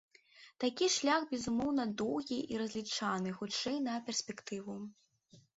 Такі 0.61 0.87
шлях, 0.93 1.27
безумоўна, 1.33 1.85
доўгі, 2.03 2.39
і 2.53 2.59
разлічаны, 2.63 3.37
хутчэй, 3.41 3.77
на 3.89 3.93
перспектыву. 4.09 4.83